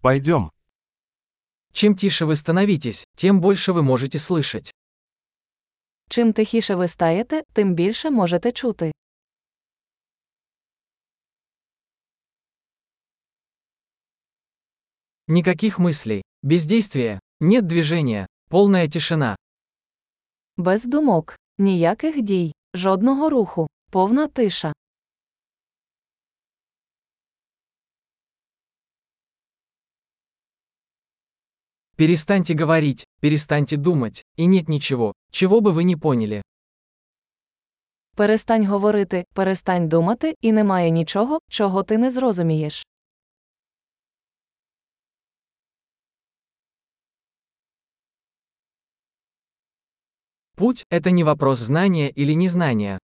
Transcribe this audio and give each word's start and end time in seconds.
Пойдем. 0.00 0.50
Чем 1.72 1.94
тише 1.94 2.24
вы 2.24 2.36
становитесь, 2.36 3.04
тем 3.16 3.40
больше 3.40 3.72
вы 3.72 3.82
можете 3.82 4.18
слышать. 4.18 4.70
Чим 6.08 6.32
тихіше 6.32 6.74
ви 6.74 6.88
стаєте, 6.88 7.42
тим 7.52 7.74
більше 7.74 8.10
можете 8.10 8.52
чути. 8.52 8.92
Никаких 15.28 15.78
мыслей, 15.78 16.22
бездействия, 16.42 17.20
нет 17.40 17.66
движения, 17.66 18.26
полная 18.48 18.88
тишина. 18.88 19.36
Без 20.56 20.84
думок, 20.84 21.36
ніяких 21.58 22.22
дій, 22.22 22.52
жодного 22.74 23.30
руху, 23.30 23.66
повна 23.90 24.26
тиша. 24.26 24.72
Перестаньте 31.99 32.53
говорить, 32.53 33.05
перестаньте 33.21 33.77
думать, 33.77 34.25
и 34.35 34.45
нет 34.45 34.67
ничего, 34.67 35.13
чего 35.31 35.61
бы 35.61 35.71
вы 35.71 35.83
не 35.83 35.95
поняли. 35.95 36.41
Перестань 38.15 38.65
говорити, 38.65 39.25
перестань 39.33 39.89
думати, 39.89 40.35
і 40.41 40.51
немає 40.51 40.89
нічого, 40.89 41.39
чого 41.49 41.83
ти 41.83 41.97
не 41.97 42.11
зрозумієш. 42.11 42.85
Путь – 50.55 50.89
это 50.89 51.11
не 51.11 51.23
вопрос 51.23 51.59
знания 51.59 52.09
или 52.17 52.35
незнания. 52.35 52.99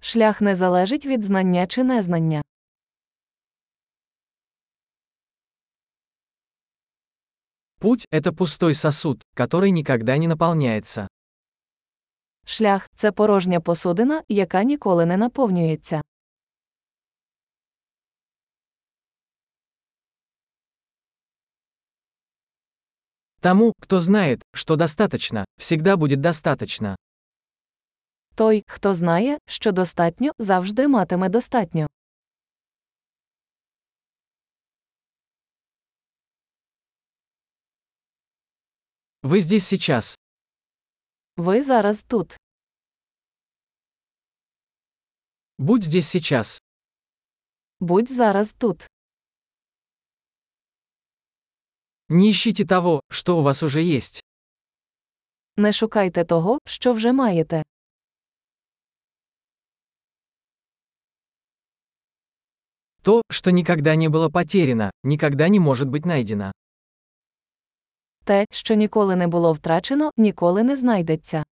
Шлях 0.00 0.40
не 0.40 0.54
залежить 0.54 1.06
від 1.06 1.24
знання 1.24 1.66
чи 1.66 1.84
незнання. 1.84 2.42
Путь – 7.78 8.10
это 8.10 8.32
пустой 8.32 8.74
сосуд, 8.74 9.22
который 9.34 9.70
никогда 9.70 10.16
не 10.16 10.28
наполняется. 10.28 11.08
Шлях 12.44 12.88
це 12.94 13.12
порожня 13.12 13.60
посудина, 13.60 14.22
яка 14.28 14.62
ніколи 14.62 15.06
не 15.06 15.16
наповнюється. 15.16 16.02
Тому, 23.40 23.72
кто 23.80 24.00
знает, 24.00 24.42
что 24.52 24.76
достаточно, 24.76 25.44
всегда 25.58 25.96
будет 25.96 26.20
достаточно. 26.20 26.96
Той, 28.34 28.64
хто 28.66 28.94
знає, 28.94 29.38
що 29.46 29.72
достатньо, 29.72 30.32
завжди 30.38 30.88
матиме 30.88 31.28
достатньо. 31.28 31.86
Вы 39.25 39.39
здесь 39.39 39.65
сейчас. 39.67 40.19
Ви 41.37 41.63
зараз 41.63 42.03
тут. 42.03 42.37
Будь 45.57 45.83
здесь 45.83 46.07
сейчас. 46.07 46.61
Будь 47.79 48.11
зараз 48.11 48.53
тут. 48.53 48.87
Не 52.09 52.29
ищите 52.31 52.65
того, 52.65 53.01
что 53.09 53.37
у 53.39 53.43
вас 53.43 53.63
уже 53.63 53.81
есть. 53.81 54.23
Не 55.57 55.73
шукайте 55.73 56.25
того, 56.25 56.59
що 56.65 56.93
вже 56.93 57.13
маєте. 57.13 57.63
То, 63.01 63.21
что 63.31 63.51
никогда 63.51 63.95
не 63.95 64.09
было 64.09 64.29
потеряно, 64.29 64.91
никогда 65.03 65.49
не 65.49 65.59
может 65.59 65.87
быть 65.89 66.05
найдено. 66.05 66.51
Те, 68.25 68.45
що 68.51 68.73
ніколи 68.73 69.15
не 69.15 69.27
було 69.27 69.53
втрачено, 69.53 70.11
ніколи 70.17 70.63
не 70.63 70.75
знайдеться. 70.75 71.45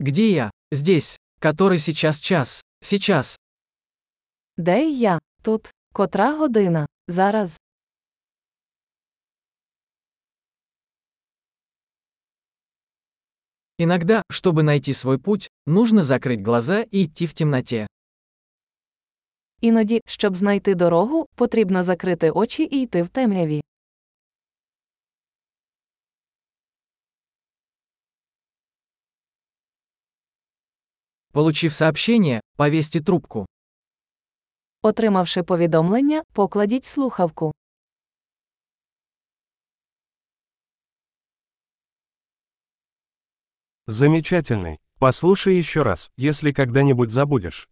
Где 0.00 0.30
я? 0.30 0.50
Здесь. 0.72 1.16
Который 1.40 1.78
сейчас 1.78 2.18
час. 2.20 2.62
Сейчас. 2.80 3.38
Де 4.56 4.90
я? 4.90 5.18
Тут. 5.42 5.70
Котра 5.92 6.36
година? 6.36 6.86
Зараз. 7.08 7.58
Иногда, 13.78 14.22
чтобы 14.30 14.62
найти 14.62 14.92
свой 14.92 15.18
путь, 15.18 15.48
нужно 15.66 16.02
закрыть 16.02 16.42
глаза 16.42 16.82
и 16.82 17.04
идти 17.04 17.26
в 17.26 17.34
темноте. 17.34 17.86
Іноді, 19.60 20.00
щоб 20.06 20.36
знайти 20.36 20.74
дорогу, 20.74 21.26
потрібно 21.34 21.82
закрити 21.82 22.30
очі 22.30 22.62
і 22.62 22.82
йти 22.82 23.02
в 23.02 23.08
темряві. 23.08 23.62
Получив 31.32 31.72
сообщение, 31.72 32.40
повесьте 32.56 33.00
трубку. 33.00 33.46
Отримавши 34.82 35.42
повідомлення, 35.42 36.22
покладіть 36.32 36.84
слухавку. 36.84 37.52
Замечательный. 43.86 44.78
Послушай 44.98 45.58
еще 45.58 45.82
раз, 45.82 46.10
если 46.16 46.52
когда-нибудь 46.52 47.10
забудешь. 47.10 47.68